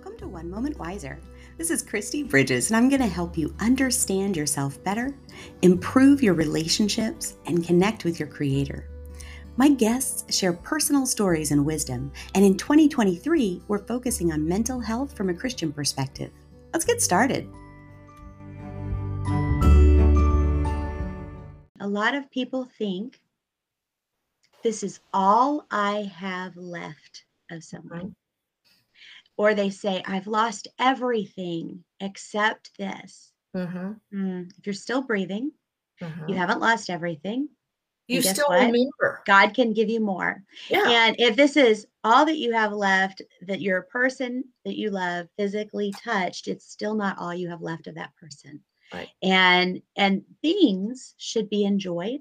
[0.00, 1.20] Welcome to One Moment Wiser.
[1.58, 5.14] This is Kristi Bridges, and I'm going to help you understand yourself better,
[5.60, 8.88] improve your relationships, and connect with your Creator.
[9.58, 15.14] My guests share personal stories and wisdom, and in 2023, we're focusing on mental health
[15.14, 16.30] from a Christian perspective.
[16.72, 17.46] Let's get started.
[21.78, 23.20] A lot of people think
[24.62, 28.14] this is all I have left of someone.
[29.40, 33.32] Or they say, I've lost everything except this.
[33.56, 33.92] Mm-hmm.
[34.14, 35.50] Mm, if you're still breathing,
[36.02, 36.28] Mhm.
[36.28, 37.48] you haven't lost everything.
[38.06, 38.66] You still what?
[38.66, 39.22] remember.
[39.24, 40.44] God can give you more.
[40.68, 40.90] Yeah.
[40.90, 45.26] And if this is all that you have left, that your person that you love
[45.38, 48.60] physically touched, it's still not all you have left of that person.
[48.92, 49.08] Right.
[49.22, 52.20] And and things should be enjoyed.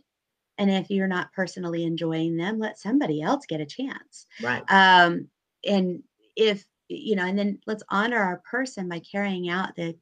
[0.58, 4.26] And if you're not personally enjoying them, let somebody else get a chance.
[4.42, 4.64] Right.
[4.70, 5.28] Um,
[5.66, 6.02] and
[6.38, 9.96] if you know, and then let's honor our person by carrying out the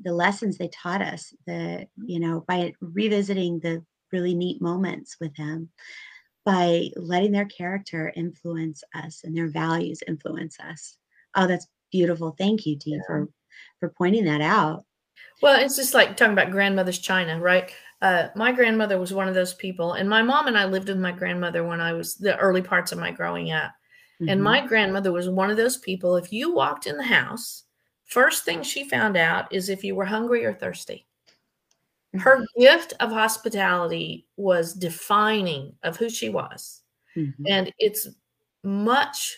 [0.00, 5.34] the lessons they taught us, the you know, by revisiting the really neat moments with
[5.36, 5.68] them,
[6.44, 10.96] by letting their character influence us and their values influence us.
[11.34, 12.34] Oh, that's beautiful.
[12.38, 13.00] Thank you, Dee, Yeah.
[13.06, 13.28] for
[13.80, 14.84] for pointing that out.
[15.42, 17.70] Well, it's just like talking about grandmother's china, right?
[18.00, 20.98] Uh, my grandmother was one of those people, and my mom and I lived with
[20.98, 23.72] my grandmother when I was the early parts of my growing up.
[24.26, 26.16] And my grandmother was one of those people.
[26.16, 27.64] If you walked in the house,
[28.04, 31.06] first thing she found out is if you were hungry or thirsty.
[32.14, 36.82] Her gift of hospitality was defining of who she was.
[37.14, 37.34] Mhm.
[37.46, 38.08] And it's
[38.64, 39.36] much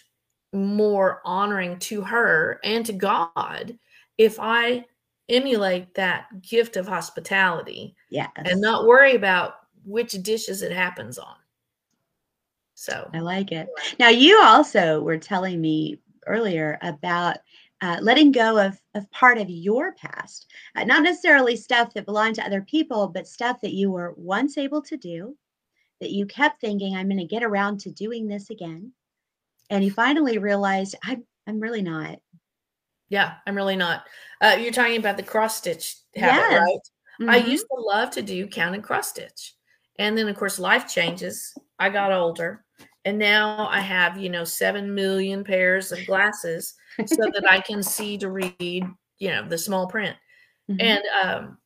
[0.52, 3.78] more honoring to her and to God
[4.18, 4.86] if I
[5.28, 8.30] emulate that gift of hospitality yes.
[8.36, 11.36] and not worry about which dishes it happens on.
[12.80, 13.68] So, I like it.
[13.98, 17.36] Now, you also were telling me earlier about
[17.82, 20.46] uh, letting go of, of part of your past,
[20.76, 24.56] uh, not necessarily stuff that belonged to other people, but stuff that you were once
[24.56, 25.36] able to do,
[26.00, 28.92] that you kept thinking, I'm going to get around to doing this again.
[29.68, 32.18] And you finally realized, I'm, I'm really not.
[33.10, 34.04] yeah, I'm really not.
[34.40, 36.60] Uh, you're talking about the cross stitch habit, Yes.
[36.62, 37.28] right?
[37.28, 37.48] I Mhm.
[37.50, 39.54] used to love to do counted cross stitch.
[39.98, 41.52] And then, of course, life changes.
[41.78, 42.64] I got older.
[43.04, 46.74] And now I have, you know, 7 million pairs of glasses
[47.06, 48.86] so that I can see to read,
[49.18, 50.16] you know, the small print.
[50.70, 50.76] Mhm.
[50.80, 51.58] And um,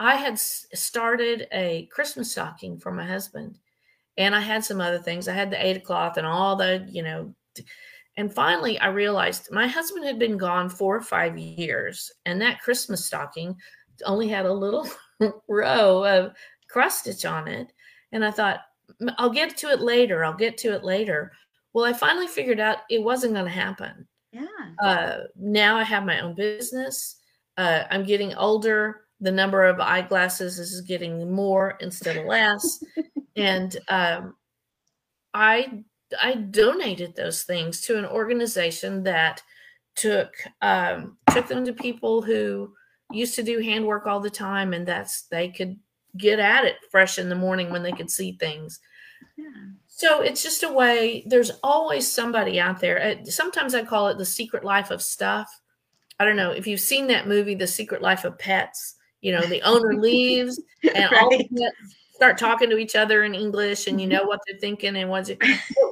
[0.00, 3.58] I had started a Christmas stocking for my husband.
[4.18, 5.28] And I had some other things.
[5.28, 7.34] I had the Aida cloth and all the, you know,
[8.16, 12.10] and finally I realized my husband had been gone four or five years.
[12.26, 13.56] And that Christmas stocking
[14.04, 14.88] only had a little
[15.48, 16.32] row of
[16.68, 17.72] cross stitch on it.
[18.12, 18.62] And I thought, "M-
[19.18, 20.24] I'll get to it later.
[20.24, 21.32] I'll get to it later.
[21.72, 24.46] Well, I finally figured out it wasn't going to happen yeah.
[24.82, 27.16] uh, now I have my own business.
[27.56, 29.02] Uh, I'm getting older.
[29.20, 32.82] The number of eyeglasses is getting more instead of less,
[33.36, 34.34] and um,
[35.34, 35.82] I
[36.20, 39.42] I donated those things to an organization that
[39.94, 42.72] took um, took them to people who
[43.12, 45.78] used to do handwork all the time, and that's they could
[46.16, 48.80] get at it fresh in the morning when they could see things.
[49.36, 49.46] Yeah.
[49.86, 53.02] So it's just a way, there's always somebody out there.
[53.02, 55.60] Uh, Sometimes I call it the secret life of stuff.
[56.18, 58.96] I don't know if you've seen that movie, The Secret Life of Pets.
[59.20, 60.60] You know, the owner leaves
[60.94, 64.40] and all the pets start talking to each other in English and you know what
[64.46, 65.42] they're thinking and what's it.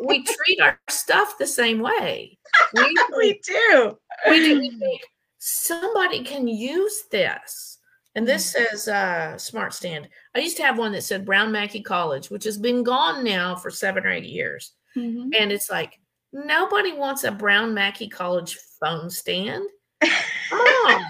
[0.04, 2.36] We treat our stuff the same way.
[2.74, 3.98] We, we do.
[4.28, 5.00] we do think
[5.38, 7.78] somebody can use this.
[8.18, 10.08] And this says uh, Smart Stand.
[10.34, 13.54] I used to have one that said Brown Mackie College, which has been gone now
[13.54, 14.72] for seven or eight years.
[14.96, 15.30] Mhm.
[15.38, 16.00] And it's like,
[16.32, 19.62] nobody wants a Brown Mackie College phone stand.
[20.02, 21.04] On.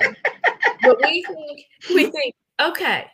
[0.83, 1.65] but we think,
[1.95, 3.07] we think, okay,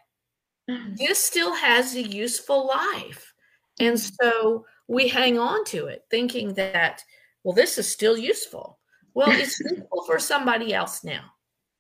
[0.66, 3.32] this still has a useful life.
[3.78, 7.00] And so we hang on to it thinking that,
[7.44, 8.80] well, this is still useful.
[9.14, 11.30] Well, it's useful for somebody else now.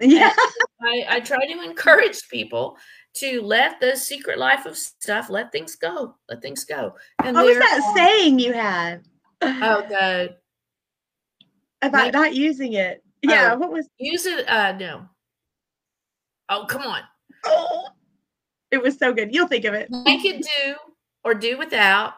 [0.00, 0.32] Yeah.
[0.82, 2.76] I, I try to encourage people
[3.14, 6.94] to let the secret life of stuff, let things go, let things go.
[7.22, 9.04] And What was that saying you had
[9.40, 10.36] Oh, the
[11.82, 13.02] about Make- not using it?
[13.22, 13.52] Yeah.
[13.54, 13.58] Oh.
[13.58, 13.88] What was?
[13.98, 14.48] use it.
[14.48, 15.08] Uh, no.
[16.48, 17.00] Oh, come on.
[17.44, 17.88] Oh,
[18.70, 19.34] it was so good.
[19.34, 19.88] You'll think of it.
[19.90, 20.74] Make it do
[21.24, 22.14] or do without.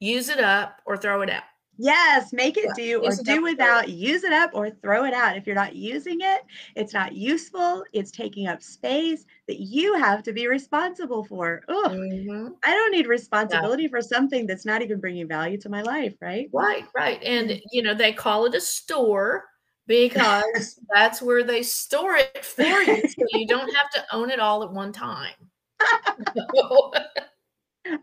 [0.00, 1.42] Use it up or throw it out.
[1.82, 4.68] Yes, make it Yeah, do or use it up do without, use it up or
[4.68, 5.38] throw it out.
[5.38, 6.42] If you're not using it,
[6.76, 11.62] it's not useful, it's taking up space that you have to be responsible for.
[11.68, 12.54] Oh, Mhm.
[12.62, 16.50] I don't need responsibility for something that's not even bringing value to my life, right?
[16.52, 17.22] Right, right.
[17.22, 19.46] And, you know, they call it a store
[19.86, 24.38] because that's where they store it for you so you don't have to own it
[24.38, 25.32] all at one time.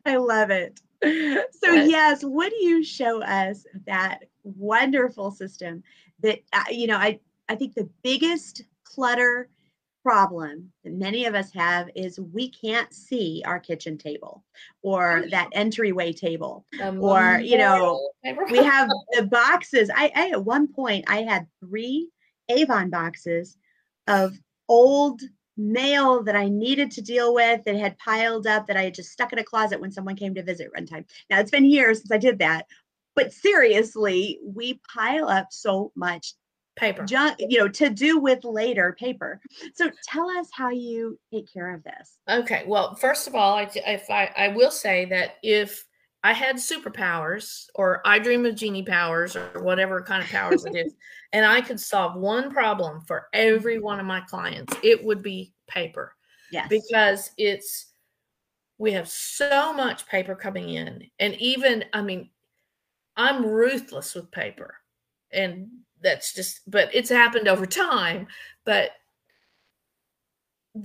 [0.05, 0.81] I love it.
[1.51, 5.83] So, yes, would you show us that wonderful system
[6.21, 9.49] that, uh, you know, I, I think the biggest clutter
[10.07, 14.41] problem that many of us have is we can't see our kitchen table
[14.81, 18.09] or that entryway table Um, or you know
[18.49, 19.89] we have the boxes.
[19.93, 22.09] I, I at one point i had three
[22.47, 23.57] avon boxes
[24.07, 24.39] of
[24.69, 25.21] old
[25.57, 29.11] mail that i needed to deal with that had piled up that i had just
[29.11, 31.99] stuck in a closet when someone came to visit one time now it's been years
[31.99, 32.65] since i did that
[33.15, 36.33] but seriously we pile up so much
[36.75, 37.03] paper.
[37.05, 39.39] junk you know to do with later paper
[39.73, 42.63] so tell us how you take care of this Okay.
[42.67, 45.85] Well, first of all, I, if I, I will say that if
[46.27, 50.75] I had superpowers or I dream of Jeannie powers or whatever kind of powers it
[50.75, 50.93] is,
[51.31, 53.85] and I could solve one problem for every mm-hmm.
[53.85, 56.13] one of my clients, it would be paper.
[56.51, 56.67] Yes.
[56.67, 57.93] Because it's
[58.77, 62.29] we have so much paper coming in and even i mean
[63.15, 64.75] i'm ruthless with paper
[65.31, 65.67] and
[66.03, 68.27] that's just but it's happened over time
[68.65, 68.91] but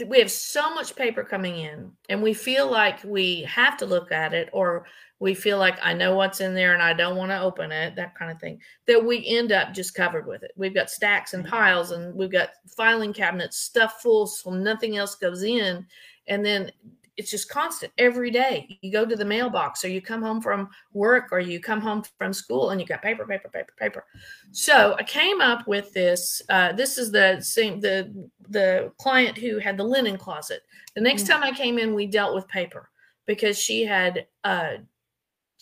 [0.06, 4.10] we have so much paper coming in and we feel like we have to look
[4.10, 4.86] at it or
[5.22, 7.94] we feel like i know what's in there and i don't want to open it
[7.94, 10.50] that kind of thing that we end up just covered with it.
[10.56, 15.14] We've got stacks and piles and we've got filing cabinets stuffed full so nothing else
[15.14, 15.86] goes in
[16.26, 16.72] and then
[17.18, 18.78] it's just constant every day.
[18.80, 22.02] You go to the mailbox or you come home from work or you come home
[22.18, 24.04] from school and you got paper paper paper paper.
[24.50, 28.12] So i came up with this uh, this is the same the
[28.48, 30.62] the client who had the linen closet.
[30.96, 31.28] The next Mm.
[31.28, 32.90] time i came in we dealt with paper
[33.26, 34.72] because she had uh,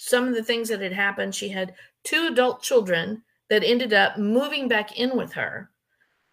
[0.03, 1.75] some of the things that had happened she had
[2.05, 5.71] two adult children that ended up moving back in with her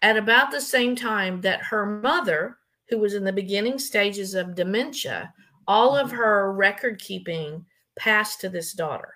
[0.02, 2.56] at about the same time that her mother
[2.88, 5.32] who was in the beginning stages of dementia,
[5.66, 7.64] all of her record keeping
[7.98, 9.14] passed to this daughter.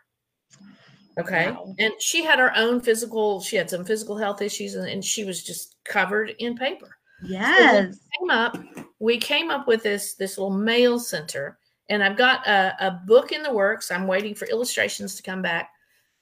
[1.19, 1.51] Okay.
[1.51, 1.75] Wow.
[1.79, 5.25] And she had her own physical, she had some physical health issues and, and she
[5.25, 6.97] was just covered in paper.
[7.25, 8.59] yes Came up,
[8.99, 11.59] we came up with this this little mail center,
[11.89, 13.91] and I've got a, a book in the works.
[13.91, 15.71] I'm waiting for illustrations to come back.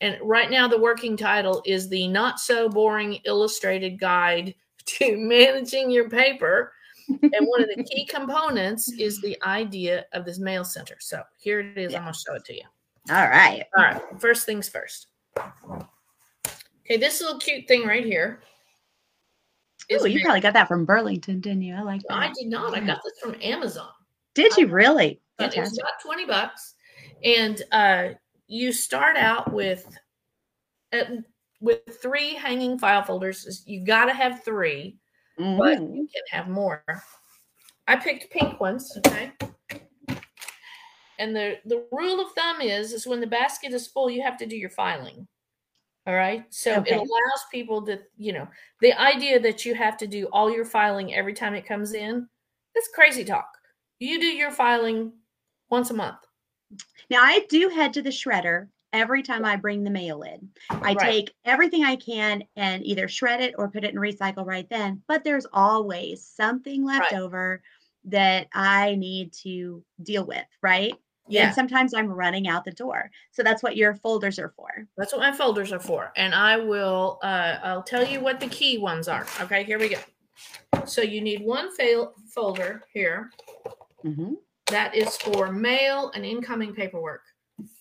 [0.00, 4.54] And right now, the working title is the Not So Boring Illustrated Guide
[4.86, 6.72] to Managing Your Paper
[7.22, 10.96] and one of the key components is the idea of this mail center.
[11.00, 11.94] So here it is.
[11.94, 12.62] I'm going to show it to you.
[13.10, 14.00] all right All right.
[14.18, 15.08] First things first.
[15.38, 18.40] Okay, this little cute thing right here.
[19.92, 22.76] Ooh, you probably got that from burlington didn't you i like that I did not.
[22.76, 23.88] I got this from Amazon.
[24.34, 26.74] did you really But it was about 20 bucks.
[27.24, 28.08] And uh,
[28.46, 29.86] you start out with
[30.92, 31.04] uh,
[31.60, 33.62] with three hanging file folders.
[33.66, 34.98] You got to have three.
[35.36, 35.96] but Mhm.
[35.96, 36.84] you can have more.
[37.88, 39.32] I picked pink ones, okay?
[41.18, 44.36] And the the rule of thumb is is when the basket is full, you have
[44.38, 45.26] to do your filing.
[46.06, 46.44] All right?
[46.50, 46.90] So Okay.
[46.92, 48.48] it allows people to, you know,
[48.80, 52.26] the idea that you have to do all your filing every time it comes in,
[52.74, 53.48] that's crazy talk.
[53.98, 55.12] You do your filing
[55.70, 56.18] once a month.
[57.08, 60.50] Now I do head to the shredder every time I bring the mail in.
[60.68, 60.98] I Right.
[60.98, 65.02] take everything I can and either shred it or put it in recycle right then.
[65.06, 67.20] But there's always something left Right.
[67.20, 67.62] over
[68.04, 70.94] that I need to deal with, right?
[71.28, 71.46] Yeah.
[71.46, 73.10] And sometimes I'm running out the door.
[73.30, 74.86] So that's what your folders are for.
[74.96, 76.12] That's what my folders are for.
[76.16, 79.24] And I will uh I'll tell you what the key ones are.
[79.40, 79.98] Okay, here we go.
[80.86, 83.30] So you need one fail folder here
[84.04, 84.36] Mhm.
[84.70, 87.22] That is for mail and incoming paperwork.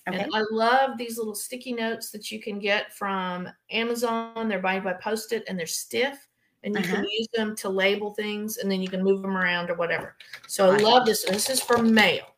[0.08, 0.20] Okay.
[0.24, 4.48] And I love these little sticky notes that you can get from Amazon.
[4.50, 6.28] They're by by post-it and they're stiff.
[6.64, 6.96] And you Uh-huh.
[6.96, 10.18] can use them to label things and then you can move them around or whatever.
[10.48, 11.24] So I love this.
[11.24, 12.36] This is for mail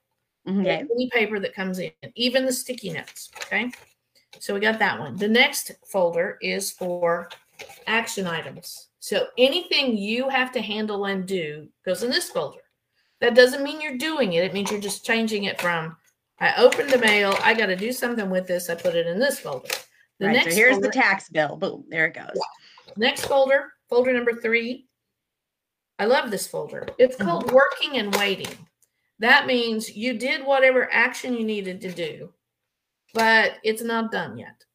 [0.47, 0.61] Mhm.
[0.61, 0.85] Okay.
[0.93, 3.31] any paper that comes in, even the sticky notes.
[3.37, 3.71] Okay.
[4.39, 5.17] So we got that one.
[5.17, 7.29] The next folder is for
[7.87, 8.89] action items.
[8.99, 12.61] So anything you have to handle and do goes in this folder.
[13.21, 14.43] That doesn't mean you're doing it.
[14.43, 15.95] It means you're just changing it from
[16.39, 19.19] I opened the mail, I got to do something with this, I put it in
[19.19, 19.69] this folder.
[20.19, 20.33] The Right.
[20.33, 21.55] next So here's folder, the tax bill.
[21.55, 21.85] Boom.
[21.87, 22.39] There it goes.
[22.97, 24.87] next folder, folder number three.
[25.99, 26.87] I love this folder.
[26.97, 27.25] It's Mm-hmm.
[27.25, 28.57] called working and waiting.
[29.19, 32.33] That means you did whatever action you needed to do,
[33.13, 34.65] but it's not done yet.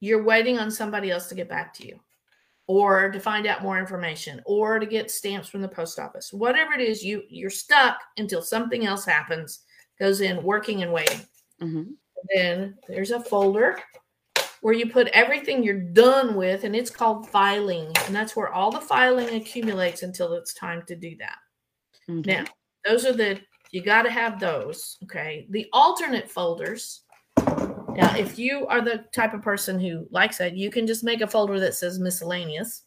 [0.00, 2.00] You're waiting on somebody else to get back to you
[2.70, 6.32] or to find out more information or to get stamps from the post office.
[6.32, 9.62] Whatever it is, you you're stuck until something else happens.
[9.98, 11.20] Goes in working and waiting.
[11.60, 11.94] Mhm.
[12.32, 13.76] Then there's a folder
[14.60, 17.92] where you put everything you're done with, and it's called filing.
[18.06, 21.38] And that's where all the filing accumulates until it's time to do that.
[22.08, 22.34] Okay.
[22.34, 22.44] Now,
[22.86, 23.40] those are the,
[23.72, 24.96] you got to have those.
[25.04, 25.48] Okay.
[25.50, 27.00] The alternate folders.
[28.00, 31.20] Now, if you are the type of person who likes that, you can just make
[31.20, 32.84] a folder that says miscellaneous.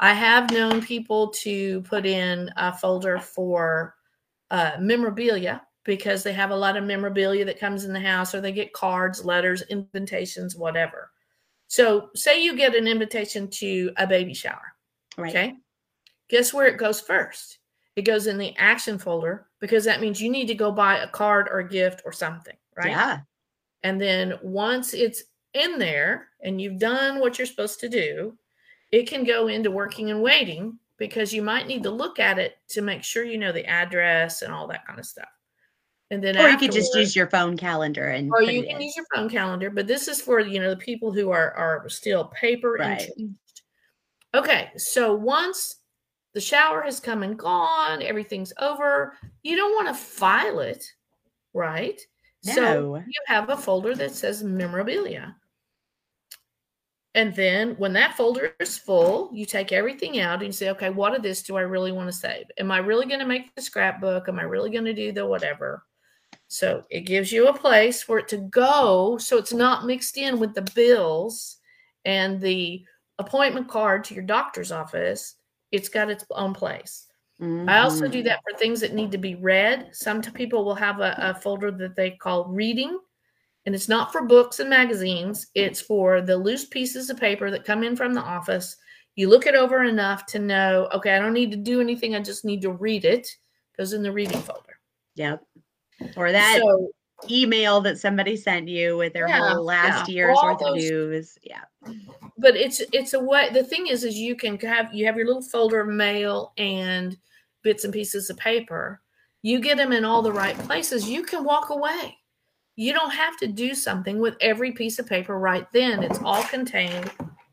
[0.00, 3.94] I have known people to put in a folder for
[4.50, 8.40] uh, memorabilia because they have a lot of memorabilia that comes in the house or
[8.40, 11.10] they get cards, letters, invitations, whatever.
[11.66, 14.74] So, say you get an invitation to a baby shower.
[15.18, 15.30] Right.
[15.30, 15.54] Okay.
[16.30, 17.58] Guess where it goes first?
[17.94, 21.08] It goes in the action folder because that means you need to go buy a
[21.08, 22.90] card or a gift or something, right?
[22.90, 23.18] Yeah.
[23.84, 25.22] And then once it's
[25.52, 28.36] in there and you've done what you're supposed to do,
[28.90, 32.56] it can go into working and waiting because you might need to look at it
[32.70, 35.28] to make sure you know the address and all that kind of stuff.
[36.10, 38.82] And then Or you could just use your phone calendar and or you can in.
[38.82, 41.88] use your phone calendar, but this is for you know the people who are are
[41.88, 43.00] still paper Right.
[43.10, 43.62] entrenched.
[44.34, 45.76] Okay, so once
[46.32, 49.14] the shower has come and gone, everything's over.
[49.42, 50.84] You don't want to file it,
[51.52, 52.00] right?
[52.44, 55.34] So you have a folder that says memorabilia.
[57.14, 60.90] And then when that folder is full, you take everything out and you say, okay,
[60.90, 62.46] what of this do I really want to save?
[62.58, 64.28] Am I really going to make the scrapbook?
[64.28, 65.84] Am I really going to do the whatever?
[66.48, 70.40] So it gives you a place for it to go so it's not mixed in
[70.40, 71.58] with the bills
[72.04, 72.84] and the
[73.18, 75.36] appointment card to your doctor's office.
[75.70, 77.06] It's got its own place.
[77.68, 78.24] I also do Mhm.
[78.24, 79.88] that for things that need to be read.
[79.92, 82.98] Some people will have a, a folder that they call reading,
[83.66, 85.46] and it's not for books and magazines.
[85.54, 88.76] It's for the loose pieces of paper that come in from the office.
[89.16, 92.14] You look it over enough to know, okay, I don't need to do anything.
[92.14, 93.28] I just need to read it.
[93.76, 94.78] Goes in the reading folder.
[95.16, 95.44] Yep.
[96.16, 96.90] Or that so
[97.30, 100.14] email that somebody sent you with their Yeah, whole last yeah.
[100.14, 101.38] year's worth of news.
[101.42, 101.62] Yeah.
[102.38, 105.26] but it's it's a way the thing is is you can have you have your
[105.26, 107.16] little folder of mail and
[107.64, 109.00] bits and pieces of paper
[109.42, 112.16] you get them in all the right places you can walk away
[112.76, 116.42] you don't have to do something with every piece of paper right then it's all
[116.44, 117.10] contained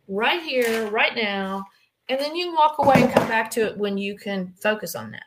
[0.07, 1.63] right here right now
[2.09, 4.95] and then you can walk away and come back to it when you can focus
[4.95, 5.23] on that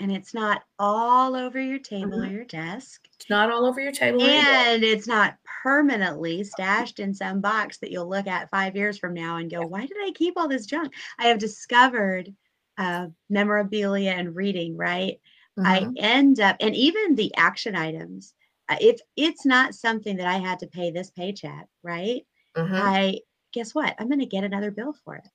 [0.00, 2.32] And it's not all over your table or Mhm.
[2.32, 3.08] your desk.
[3.14, 4.28] it's not all over your table or.
[4.28, 9.12] And it's not permanently stashed in some box that you'll look at five years from
[9.14, 10.92] now and go, why did I keep all this junk?
[11.18, 12.32] I have discovered
[12.78, 15.20] uh, memorabilia and reading, right?
[15.64, 15.94] I Mhm.
[15.96, 18.34] end up, and even the action items,
[18.68, 22.24] uh, if it's not something that I had to pay this paycheck, right?
[22.56, 22.78] Mhm.
[22.80, 23.20] I
[23.52, 23.94] guess what?
[23.98, 25.28] I'm going to get another bill for it.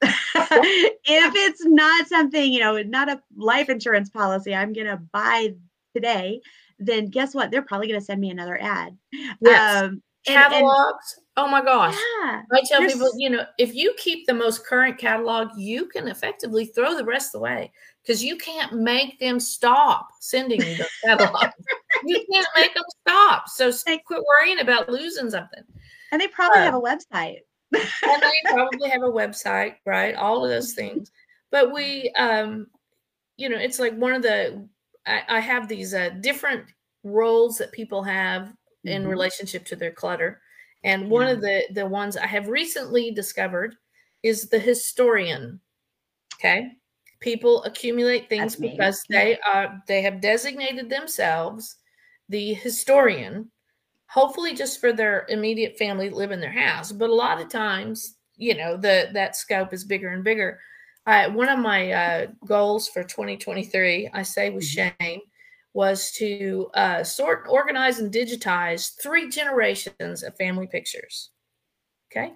[0.02, 5.54] if it's not something, you know, not a life insurance policy I'm going to buy
[5.94, 6.42] today,
[6.78, 7.50] then guess what?
[7.50, 8.98] They're probably going to send me another ad.
[9.40, 9.82] Yes.
[9.84, 14.26] Um, catalogs oh my gosh yeah, I tell There's- people, you know, if you keep
[14.26, 17.72] the most current catalog, you can effectively throw the rest away
[18.02, 21.52] because you can't make them stop sending you those catalogs.
[22.04, 23.48] you can't make them stop.
[23.48, 23.72] So
[24.06, 25.64] quit worrying about losing something.
[26.12, 27.38] and they probably uh, have a website.
[27.72, 30.14] And they probably have a website, right?
[30.14, 31.10] All of those things.
[31.50, 32.68] But we, um,
[33.36, 34.68] you know, it's like one of the,
[35.06, 36.64] I, I have these uh, different
[37.02, 38.52] roles that people have
[38.84, 39.08] in Mhm.
[39.08, 40.40] relationship to their clutter.
[40.84, 43.74] And one of the the ones I have recently discovered
[44.22, 45.60] is the historian.
[46.38, 46.72] Okay.
[47.20, 48.70] People accumulate things That's me.
[48.70, 51.76] because they are they have designated themselves
[52.28, 53.50] the historian,
[54.06, 56.92] hopefully just for their immediate family live in their house.
[56.92, 60.60] But a lot of times, you know, the that scope is bigger and bigger.
[61.06, 65.20] I, one of my uh, goals for 2023, I say with shame,
[65.74, 71.30] was to uh, sort, organize, and digitize three generations of family pictures.
[72.10, 72.32] Okay,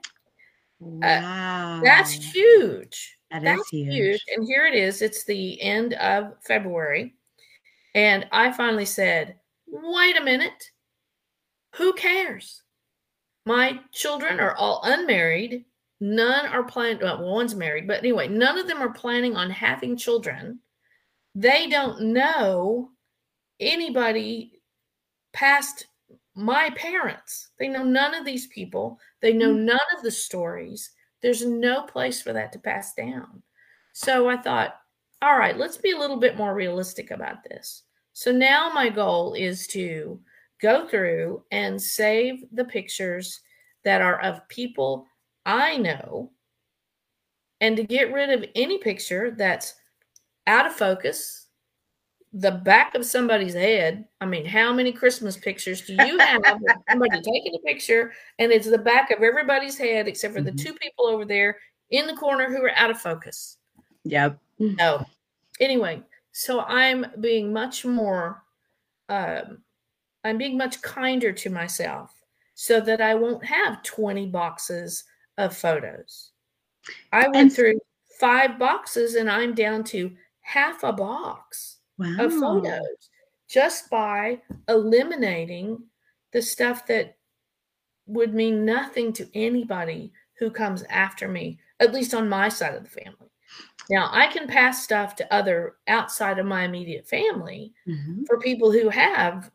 [0.81, 1.81] Wow.
[1.83, 3.17] that's huge.
[3.31, 4.25] That is That's huge.
[4.35, 5.03] And here it is.
[5.03, 7.15] It's the end of February.
[7.95, 10.71] And I finally said, wait a minute.
[11.77, 12.63] Who cares?
[13.45, 15.65] My children are all unmarried.
[16.01, 19.97] None are planning, well, one's married, but anyway, none of them are planning on having
[19.97, 20.61] children.
[21.35, 22.91] They don't know
[23.61, 24.61] anybody
[25.33, 25.87] past
[26.35, 27.51] my parents.
[27.59, 29.01] They know none of these people.
[29.21, 29.65] They know Mm.
[29.65, 30.91] none of the stories.
[31.21, 33.43] There's no place for that to pass down.
[33.93, 34.81] So I thought,
[35.21, 37.83] all right, let's be a little bit more realistic about this.
[38.13, 40.23] So now my goal is to
[40.61, 43.41] go through and save the pictures
[43.85, 45.07] that are of people
[45.45, 46.33] I know
[47.61, 49.75] and to get rid of any picture that's
[50.47, 51.48] out of focus,
[52.33, 54.05] the back of somebody's head.
[54.21, 56.59] I mean, how many Christmas pictures do you have of
[56.91, 60.63] somebody taking a picture and it's the back of everybody's head except for the Mhm.
[60.63, 61.59] two people over there
[61.91, 63.57] in the corner who are out of focus?
[64.05, 64.39] Yep.
[64.59, 65.07] No.
[65.61, 68.45] Anyway, so I'm being much more,
[69.09, 69.63] um,
[70.25, 72.13] I'm being much kinder to myself
[72.55, 75.05] so that I won't have 20 boxes
[75.39, 76.33] of photos.
[77.13, 77.81] I went And- through
[78.21, 82.07] five boxes and I'm down to half a box Wow.
[82.19, 83.11] of photos
[83.49, 85.87] just by eliminating
[86.33, 87.17] the stuff that
[88.07, 92.85] would mean nothing to anybody who comes after me, at least on my side of
[92.85, 93.29] the family.
[93.91, 98.29] Now, I can pass stuff to other outside of my immediate family Mhm.
[98.29, 99.53] for people who have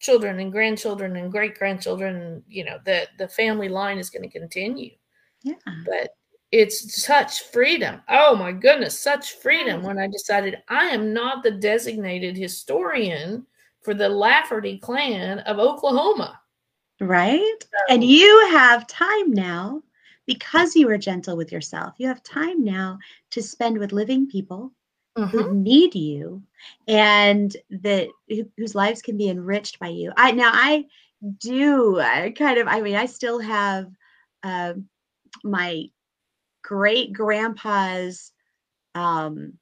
[0.00, 4.38] children and grandchildren and great grandchildren, you know, the the family line is going to
[4.40, 4.96] continue
[5.42, 5.56] Yeah.
[5.86, 6.10] but
[6.52, 8.00] it's such freedom.
[8.08, 13.46] Oh my goodness, such freedom when I decided I am not the designated historian
[13.80, 16.38] for the Lafferty clan of Oklahoma.
[17.00, 17.58] Right?
[17.88, 19.82] And you have time now
[20.26, 21.94] because you were gentle with yourself.
[21.98, 22.98] You have time now
[23.30, 24.72] to spend with living people
[25.30, 26.42] who need you
[26.86, 30.12] and that who- whose lives can be enriched by you.
[30.16, 30.86] I now I
[31.38, 33.90] do I kind of I mean I still have
[34.42, 34.88] um
[35.44, 35.84] my
[36.62, 38.32] great grandpa's
[38.94, 39.58] um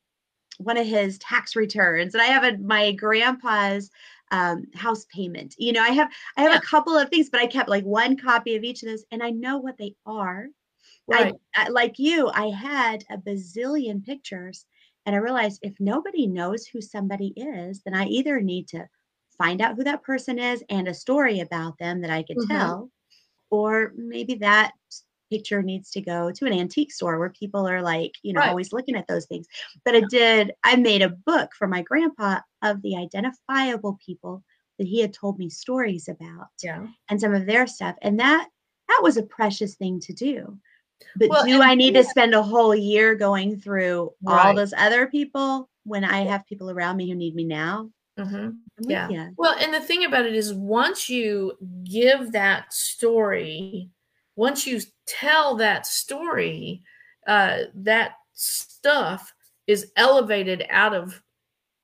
[0.59, 3.91] one of his tax returns and I have a, my grandpa's
[4.33, 5.55] um house payment.
[5.59, 6.59] You know, I have I have Yeah.
[6.59, 9.23] a couple of things but I kept like one copy of each of those and
[9.23, 10.49] I know what they are.
[11.07, 11.27] Right.
[11.27, 14.67] I, I like you, I had a bazillion pictures
[15.07, 18.89] and I realized if nobody knows who somebody is, then I either need to
[19.39, 22.41] find out who that person is and a story about them that I could Mhm.
[22.41, 22.91] tell,
[23.51, 24.75] or maybe that
[25.31, 28.51] picture needs to go to an antique store where people are like, you know, Right.
[28.51, 29.47] always looking at those things.
[29.85, 34.43] But I did, I made a book for my grandpa of the identifiable people
[34.79, 36.87] that he had told me stories about yeah.
[37.09, 37.97] and some of their stuff.
[38.03, 38.49] And that
[38.89, 40.59] that was a precious thing to do.
[41.17, 45.07] But Well, do I need to spend a whole year going through all those other
[45.07, 47.91] people when I have people around me who need me now?
[48.19, 48.59] Mhm.
[48.79, 49.31] I'm Yeah.
[49.37, 53.91] Well, and the thing about it is, once you give that story,
[54.41, 56.83] once you tell that story,
[57.27, 59.35] uh, that stuff
[59.67, 61.23] is elevated out of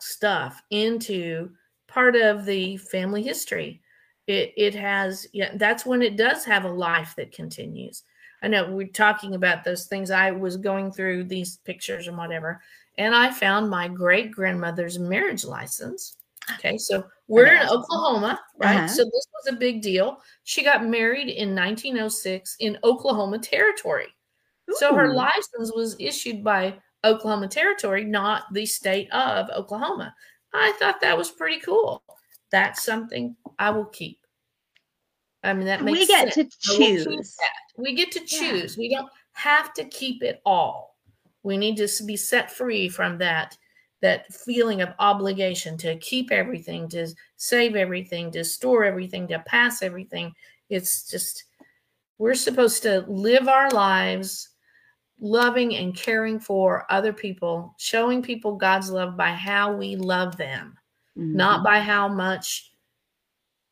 [0.01, 1.51] stuff into
[1.87, 3.83] part of the family history.
[4.27, 5.51] It it has yeah.
[5.57, 8.05] That's when it does have a life that continues.
[8.43, 10.11] I know we're talking about those things.
[10.11, 12.63] I was going through these pictures and whatever,
[12.97, 16.17] and I found my great grandmother's marriage license.
[16.55, 17.69] Okay, so we're in.
[17.69, 18.77] Oklahoma, right?
[18.77, 18.89] Uh-huh.
[18.89, 20.19] So this was a big deal.
[20.45, 24.09] She got married in 1906 in Oklahoma Territory.
[24.73, 30.15] So her license was issued by Oklahoma Territory, not the state of Oklahoma.
[30.53, 32.03] I thought that was pretty cool.
[32.51, 34.19] That's something I will keep.
[35.45, 36.57] I mean, that makes we get sense.
[36.57, 37.37] to I will keep choose.
[37.77, 38.39] We get to Yeah.
[38.39, 38.77] choose.
[38.77, 40.97] We don't have to keep it all.
[41.43, 43.57] We need to be set free from that
[44.03, 47.07] that feeling of obligation to keep everything, to
[47.37, 50.35] save everything, to store everything, to pass everything.
[50.69, 51.45] It's just
[52.19, 54.51] we're supposed to live our lives
[55.19, 60.77] loving and caring for other people, showing people God's love by how we love them,
[61.15, 61.65] not Mhm.
[61.65, 62.73] by how much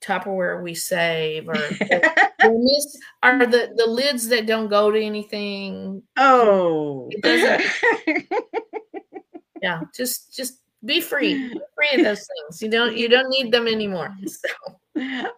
[0.01, 1.55] Tupperware we save or
[2.43, 6.03] miss- are the the lids that don't go to anything.
[6.19, 7.09] oh.
[7.11, 8.27] It doesn't-
[9.64, 12.62] Yeah, just just be free, be free of those things.
[12.62, 14.14] You don't you don't need them anymore.
[14.29, 14.48] So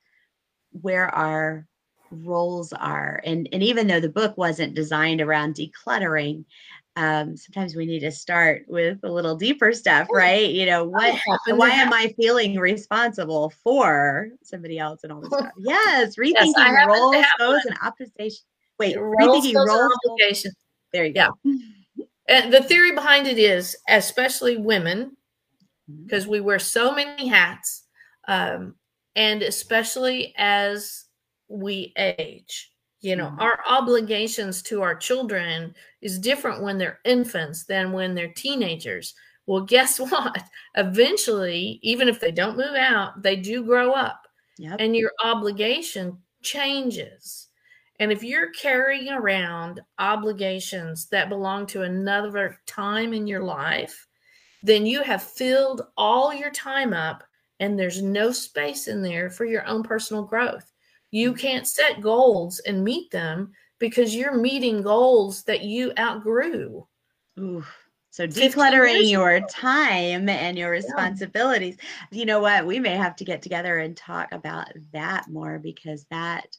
[0.71, 1.67] where our
[2.13, 3.21] roles are.
[3.25, 6.45] And, and even though the book wasn't designed around decluttering,
[6.97, 10.51] um, sometimes we need to start with a little deeper stuff, right?
[10.51, 15.53] You know, what, why am I feeling responsible for somebody else and all this stuff?
[15.59, 18.43] Yes, rethinking yes, roles, goals, and optimization.
[18.79, 20.55] Wait, roles, rethinking roles, obligations.
[20.93, 21.39] There you go.
[21.45, 22.05] Yeah.
[22.29, 25.17] and the theory behind it is, especially women,
[26.05, 26.33] because mm-hmm.
[26.33, 27.85] we wear so many hats,
[28.29, 28.75] um,
[29.17, 31.02] and especially as
[31.53, 33.41] we age, you know, mm-hmm.
[33.41, 39.15] our obligations to our children is different when they're infants than when they're teenagers.
[39.47, 40.43] Well, guess what?
[40.77, 44.27] Eventually, even if they don't move out, they do grow up.
[44.59, 44.77] Yep.
[44.81, 47.49] And your obligation changes.
[47.99, 54.07] And if you're carrying around obligations that belong to another time in your life,
[54.63, 57.25] then you have filled all your time up
[57.61, 60.72] and there's no space in there for your own personal growth.
[61.13, 66.87] You can't set goals and meet them because you're meeting goals that you outgrew.
[67.39, 67.65] Ooh.
[68.11, 71.77] So decluttering your time and your responsibilities.
[72.11, 72.19] Yeah.
[72.19, 72.67] You know what?
[72.67, 76.57] We may have to get together and talk about that more because that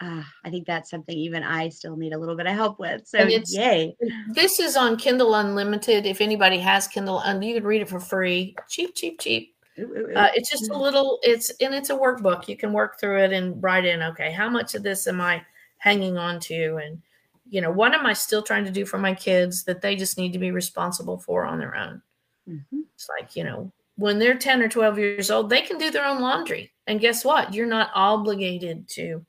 [0.00, 3.06] uh, I think that's something even I still need a little bit of help with.
[3.06, 3.96] So yay.
[4.28, 6.04] This is on Kindle Unlimited.
[6.04, 8.54] If anybody has Kindle, you can read it for free.
[8.68, 9.55] Cheap, cheap, cheap.
[9.78, 12.48] Uh, it's just a little, it's, and it's a workbook.
[12.48, 15.42] You can work through it and write in, okay, how much of this am I
[15.78, 16.76] hanging on to?
[16.76, 17.02] And,
[17.50, 20.16] you know, what am I still trying to do for my kids that they just
[20.16, 22.00] need to be responsible for on their own?
[22.48, 22.80] Mm-hmm.
[22.94, 26.06] It's like, you know, when they're 10 or 12 years old, they can do their
[26.06, 26.72] own laundry.
[26.86, 27.52] And guess what?
[27.52, 29.24] You're not obligated to,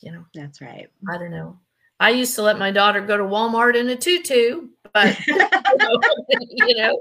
[0.00, 0.24] you know.
[0.34, 0.88] That's right.
[1.08, 1.58] I don't know.
[2.00, 6.00] I used to let my daughter go to Walmart in a tutu, but, you know,
[6.50, 7.00] you know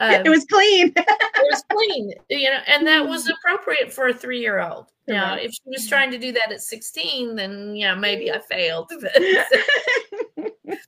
[0.00, 0.92] um, it was clean.
[0.96, 4.86] it was clean, you know, and that was appropriate for a three year old.
[5.06, 8.90] Now, if she was trying to do that at 16, then yeah, maybe I failed.
[9.00, 9.12] but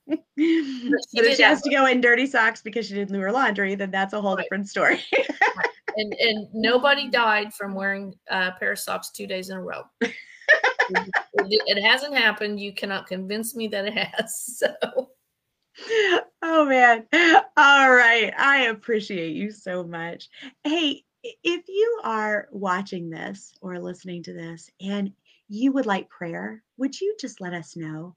[0.37, 3.91] if she has to go in dirty socks because she didn't do her laundry, then
[3.91, 4.43] that's a whole right.
[4.43, 5.01] different story.
[5.97, 9.83] and and nobody died from wearing a pair of socks two days in a row.
[10.01, 10.13] it,
[11.35, 12.59] it hasn't happened.
[12.59, 14.57] You cannot convince me that it has.
[14.57, 15.06] So
[16.41, 17.05] oh man.
[17.57, 18.33] All right.
[18.37, 20.29] I appreciate you so much.
[20.63, 25.11] Hey, if you are watching this or listening to this and
[25.49, 28.15] you would like prayer, would you just let us know?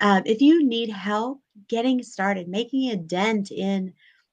[0.00, 3.92] Um, if you need help getting started, making a dent in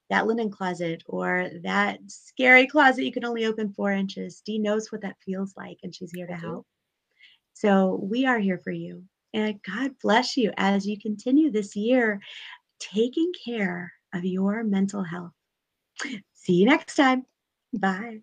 [0.10, 4.92] that linen closet or that scary closet you can only open four inches, Dee knows
[4.92, 6.66] what that feels like and she's here to help.
[7.54, 9.04] So we are here for you.
[9.34, 12.22] And God bless you as you continue this year
[12.80, 15.34] taking care of your mental health.
[16.34, 17.26] See you next time.
[17.78, 18.22] Bye.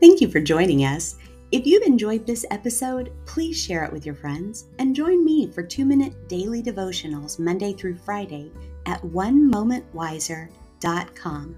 [0.00, 1.16] Thank you for joining us.
[1.50, 5.62] If you've enjoyed this episode, please share it with your friends and join me for
[5.62, 8.52] two minute daily devotionals Monday through Friday
[8.86, 11.56] at onemomentwiser.com.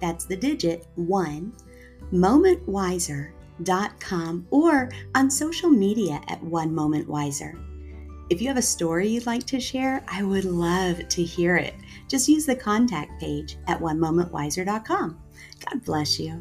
[0.00, 1.52] That's the digit one,
[2.12, 3.39] momentwiser.com
[4.50, 7.58] or on social media at One Moment Wiser.
[8.30, 11.74] If you have a story you'd like to share, I would love to hear it.
[12.08, 15.20] Just use the contact page at onemomentwiser.com.
[15.64, 16.40] God bless you.